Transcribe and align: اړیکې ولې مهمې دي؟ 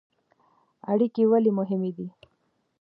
اړیکې 0.91 1.23
ولې 1.31 1.51
مهمې 1.59 1.91
دي؟ 1.97 2.07